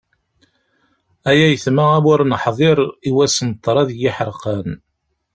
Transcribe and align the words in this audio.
Ay 1.29 1.39
ayetma 1.45 1.85
a 1.97 1.99
wi 2.03 2.09
ur 2.13 2.21
neḥdir, 2.25 2.79
i 3.07 3.11
wass 3.15 3.35
n 3.47 3.49
ṭṭrad 3.57 3.89
n 3.93 3.97
yiḥerqan. 4.01 4.69